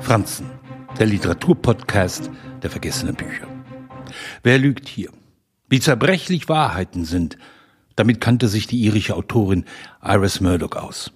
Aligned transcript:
Franzen, 0.00 0.50
der 0.98 1.06
Literaturpodcast 1.06 2.30
der 2.62 2.70
vergessenen 2.70 3.14
Bücher. 3.14 3.46
Wer 4.42 4.58
lügt 4.58 4.88
hier? 4.88 5.10
Wie 5.68 5.80
zerbrechlich 5.80 6.48
Wahrheiten 6.48 7.04
sind, 7.04 7.36
damit 7.96 8.20
kannte 8.20 8.48
sich 8.48 8.66
die 8.66 8.80
irische 8.82 9.16
Autorin 9.16 9.64
Iris 10.02 10.40
Murdoch 10.40 10.76
aus. 10.76 11.12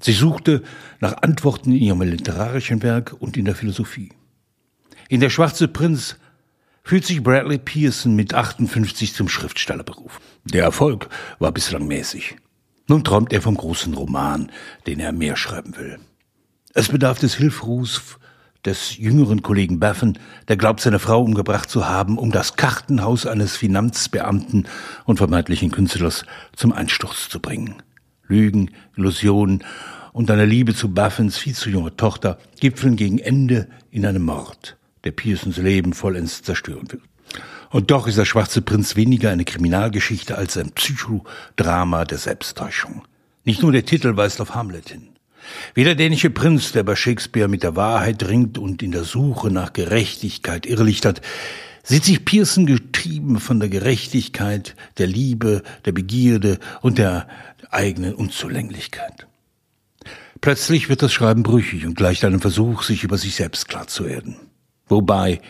Sie 0.00 0.12
suchte 0.12 0.62
nach 1.00 1.22
Antworten 1.22 1.72
in 1.72 1.78
ihrem 1.78 2.02
literarischen 2.02 2.82
Werk 2.82 3.14
und 3.18 3.36
in 3.36 3.44
der 3.44 3.54
Philosophie. 3.54 4.12
In 5.08 5.20
Der 5.20 5.30
Schwarze 5.30 5.68
Prinz 5.68 6.16
fühlt 6.82 7.04
sich 7.04 7.22
Bradley 7.22 7.58
Pearson 7.58 8.14
mit 8.14 8.34
58 8.34 9.14
zum 9.14 9.28
Schriftsteller 9.28 9.84
berufen. 9.84 10.20
Der 10.44 10.64
Erfolg 10.64 11.08
war 11.38 11.52
bislang 11.52 11.86
mäßig. 11.86 12.36
Nun 12.86 13.02
träumt 13.02 13.32
er 13.32 13.40
vom 13.40 13.56
großen 13.56 13.94
Roman, 13.94 14.52
den 14.86 15.00
er 15.00 15.12
mehr 15.12 15.36
schreiben 15.36 15.76
will. 15.76 15.98
Es 16.76 16.88
bedarf 16.88 17.20
des 17.20 17.36
Hilfrufs 17.36 18.18
des 18.64 18.96
jüngeren 18.96 19.42
Kollegen 19.42 19.78
Baffen, 19.78 20.18
der 20.48 20.56
glaubt, 20.56 20.80
seine 20.80 20.98
Frau 20.98 21.22
umgebracht 21.22 21.70
zu 21.70 21.86
haben, 21.86 22.18
um 22.18 22.32
das 22.32 22.56
Kartenhaus 22.56 23.26
eines 23.26 23.56
Finanzbeamten 23.56 24.66
und 25.04 25.18
vermeintlichen 25.18 25.70
Künstlers 25.70 26.24
zum 26.56 26.72
Einsturz 26.72 27.28
zu 27.28 27.40
bringen. 27.40 27.76
Lügen, 28.26 28.70
Illusionen 28.96 29.62
und 30.12 30.30
eine 30.30 30.46
Liebe 30.46 30.74
zu 30.74 30.88
Baffens 30.88 31.36
viel 31.36 31.54
zu 31.54 31.70
junger 31.70 31.96
Tochter 31.96 32.38
gipfeln 32.58 32.96
gegen 32.96 33.18
Ende 33.18 33.68
in 33.90 34.04
einem 34.04 34.24
Mord, 34.24 34.76
der 35.04 35.12
Pearsons 35.12 35.58
Leben 35.58 35.92
vollends 35.92 36.42
zerstören 36.42 36.90
will. 36.90 37.02
Und 37.70 37.90
doch 37.90 38.06
ist 38.08 38.18
der 38.18 38.24
Schwarze 38.24 38.62
Prinz 38.62 38.96
weniger 38.96 39.30
eine 39.30 39.44
Kriminalgeschichte 39.44 40.36
als 40.36 40.56
ein 40.56 40.72
Psychodrama 40.72 42.04
der 42.04 42.18
Selbsttäuschung. 42.18 43.02
Nicht 43.44 43.62
nur 43.62 43.72
der 43.72 43.84
Titel 43.84 44.16
weist 44.16 44.40
auf 44.40 44.54
Hamlet 44.54 44.88
hin. 44.88 45.13
Wie 45.74 45.84
der 45.84 45.94
dänische 45.94 46.30
Prinz, 46.30 46.72
der 46.72 46.82
bei 46.82 46.96
Shakespeare 46.96 47.48
mit 47.48 47.62
der 47.62 47.76
Wahrheit 47.76 48.26
ringt 48.28 48.58
und 48.58 48.82
in 48.82 48.92
der 48.92 49.04
Suche 49.04 49.50
nach 49.50 49.72
Gerechtigkeit 49.72 50.66
irrlichtert, 50.66 51.20
sieht 51.82 52.04
sich 52.04 52.24
Pearson 52.24 52.66
getrieben 52.66 53.38
von 53.38 53.60
der 53.60 53.68
Gerechtigkeit, 53.68 54.74
der 54.98 55.06
Liebe, 55.06 55.62
der 55.84 55.92
Begierde 55.92 56.58
und 56.80 56.98
der 56.98 57.28
eigenen 57.70 58.14
Unzulänglichkeit. 58.14 59.26
Plötzlich 60.40 60.88
wird 60.88 61.02
das 61.02 61.12
Schreiben 61.12 61.42
brüchig 61.42 61.86
und 61.86 61.96
gleicht 61.96 62.24
einem 62.24 62.40
Versuch, 62.40 62.82
sich 62.82 63.04
über 63.04 63.18
sich 63.18 63.34
selbst 63.34 63.68
klar 63.68 63.86
zu 63.86 64.06
werden. 64.06 64.36
Wobei 64.88 65.40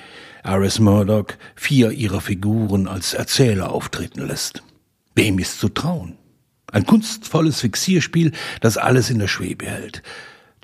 Aris 0.42 0.78
Murdoch 0.78 1.26
vier 1.56 1.90
ihrer 1.90 2.20
Figuren 2.20 2.86
als 2.86 3.14
Erzähler 3.14 3.72
auftreten 3.72 4.26
lässt. 4.26 4.62
Wem 5.14 5.38
ist 5.38 5.58
zu 5.58 5.68
trauen? 5.68 6.18
Ein 6.74 6.86
kunstvolles 6.86 7.60
Fixierspiel, 7.60 8.32
das 8.60 8.78
alles 8.78 9.08
in 9.08 9.20
der 9.20 9.28
Schwebe 9.28 9.64
hält. 9.64 10.02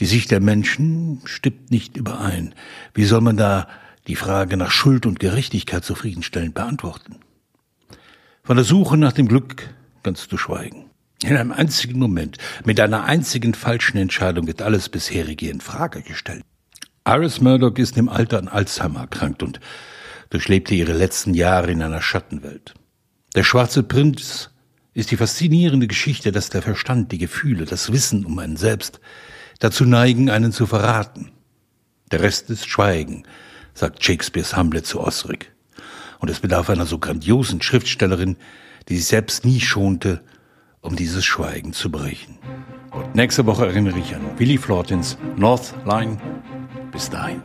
Die 0.00 0.06
Sicht 0.06 0.33
der 0.33 0.41
Menschen 0.41 1.20
stimmt 1.25 1.70
nicht 1.70 1.97
überein. 1.97 2.52
Wie 2.94 3.05
soll 3.05 3.20
man 3.20 3.36
da 3.36 3.69
die 4.08 4.17
Frage 4.17 4.56
nach 4.56 4.72
Schuld 4.72 5.06
und 5.06 5.20
Gerechtigkeit 5.20 5.84
zufriedenstellend 5.84 6.55
beantworten? 6.55 7.20
Von 8.42 8.56
der 8.56 8.64
Suche 8.64 8.97
nach 8.97 9.12
dem 9.12 9.28
Glück 9.28 9.72
kannst 10.02 10.33
du 10.33 10.36
schweigen. 10.36 10.91
In 11.22 11.36
einem 11.36 11.52
einzigen 11.52 12.00
Moment, 12.00 12.39
mit 12.64 12.80
einer 12.80 13.05
einzigen 13.05 13.55
falschen 13.55 13.98
Entscheidung 13.98 14.48
wird 14.48 14.62
alles 14.62 14.89
bisherige 14.89 15.48
in 15.48 15.61
Frage 15.61 16.02
gestellt. 16.02 16.42
Iris 17.06 17.41
Murdoch 17.41 17.77
ist 17.77 17.97
im 17.97 18.08
Alter 18.08 18.39
an 18.39 18.48
Alzheimer 18.48 19.02
erkrankt 19.02 19.45
und 19.45 19.61
durchlebte 20.30 20.74
ihre 20.74 20.92
letzten 20.92 21.34
Jahre 21.34 21.70
in 21.70 21.83
einer 21.83 22.02
Schattenwelt. 22.02 22.74
Der 23.36 23.45
schwarze 23.45 23.84
Prinz 23.84 24.50
ist 24.94 25.10
die 25.10 25.16
faszinierende 25.16 25.86
Geschichte, 25.86 26.33
dass 26.33 26.50
der 26.50 26.62
Verstand, 26.62 27.12
die 27.12 27.19
Gefühle, 27.19 27.64
das 27.64 27.92
Wissen 27.92 28.24
um 28.24 28.38
einen 28.38 28.56
selbst 28.56 29.00
dazu 29.58 29.84
neigen, 29.84 30.30
einen 30.30 30.52
zu 30.52 30.66
verraten. 30.66 31.30
Der 32.10 32.22
Rest 32.22 32.50
ist 32.50 32.69
Schweigen, 32.69 33.24
sagt 33.74 34.02
Shakespeares 34.05 34.56
Hamlet 34.56 34.86
zu 34.86 35.00
Osric. 35.00 35.52
Und 36.18 36.28
es 36.28 36.41
bedarf 36.41 36.68
einer 36.70 36.86
so 36.86 36.98
grandiosen 36.98 37.62
Schriftstellerin, 37.62 38.36
die 38.88 38.96
sich 38.96 39.06
selbst 39.06 39.45
nie 39.45 39.61
schonte, 39.61 40.23
um 40.80 40.96
dieses 40.96 41.24
Schweigen 41.24 41.72
zu 41.72 41.90
brechen. 41.90 42.39
Und 42.90 43.14
nächste 43.14 43.46
Woche 43.46 43.67
erinnere 43.67 43.98
ich 43.98 44.14
an 44.14 44.39
Willy 44.39 44.58
Flortens 44.58 45.17
North 45.36 45.74
Line 45.86 46.18
bis 46.90 47.08
dahin. 47.08 47.42